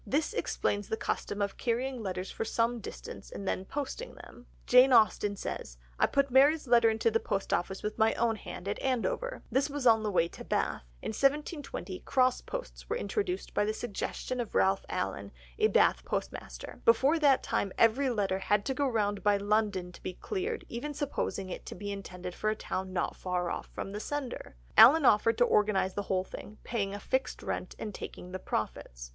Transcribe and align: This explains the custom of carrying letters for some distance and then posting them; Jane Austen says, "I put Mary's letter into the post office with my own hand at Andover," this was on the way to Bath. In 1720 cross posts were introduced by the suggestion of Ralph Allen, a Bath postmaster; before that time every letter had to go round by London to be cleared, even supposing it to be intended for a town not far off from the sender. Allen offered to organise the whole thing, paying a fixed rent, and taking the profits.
This 0.03 0.33
explains 0.33 0.89
the 0.89 0.97
custom 0.97 1.43
of 1.43 1.57
carrying 1.57 2.01
letters 2.01 2.31
for 2.31 2.43
some 2.43 2.79
distance 2.79 3.29
and 3.29 3.47
then 3.47 3.65
posting 3.65 4.15
them; 4.15 4.47
Jane 4.65 4.91
Austen 4.91 5.35
says, 5.35 5.77
"I 5.99 6.07
put 6.07 6.31
Mary's 6.31 6.67
letter 6.67 6.89
into 6.89 7.11
the 7.11 7.19
post 7.19 7.53
office 7.53 7.83
with 7.83 7.99
my 7.99 8.15
own 8.15 8.35
hand 8.37 8.67
at 8.67 8.81
Andover," 8.81 9.43
this 9.51 9.69
was 9.69 9.85
on 9.85 10.01
the 10.01 10.09
way 10.09 10.27
to 10.29 10.43
Bath. 10.43 10.81
In 11.03 11.09
1720 11.09 11.99
cross 11.99 12.41
posts 12.41 12.89
were 12.89 12.95
introduced 12.97 13.53
by 13.53 13.63
the 13.63 13.75
suggestion 13.75 14.39
of 14.39 14.55
Ralph 14.55 14.83
Allen, 14.89 15.31
a 15.59 15.67
Bath 15.67 16.03
postmaster; 16.03 16.81
before 16.83 17.19
that 17.19 17.43
time 17.43 17.71
every 17.77 18.09
letter 18.09 18.39
had 18.39 18.65
to 18.65 18.73
go 18.73 18.87
round 18.87 19.21
by 19.21 19.37
London 19.37 19.91
to 19.91 20.01
be 20.01 20.13
cleared, 20.15 20.65
even 20.67 20.95
supposing 20.95 21.47
it 21.51 21.63
to 21.67 21.75
be 21.75 21.91
intended 21.91 22.33
for 22.33 22.49
a 22.49 22.55
town 22.55 22.91
not 22.91 23.15
far 23.15 23.51
off 23.51 23.67
from 23.67 23.91
the 23.91 23.99
sender. 23.99 24.55
Allen 24.75 25.05
offered 25.05 25.37
to 25.37 25.45
organise 25.45 25.93
the 25.93 26.01
whole 26.09 26.23
thing, 26.23 26.57
paying 26.63 26.95
a 26.95 26.99
fixed 26.99 27.43
rent, 27.43 27.75
and 27.77 27.93
taking 27.93 28.31
the 28.31 28.39
profits. 28.39 29.09